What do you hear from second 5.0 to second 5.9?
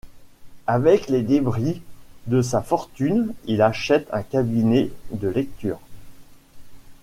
de lecture.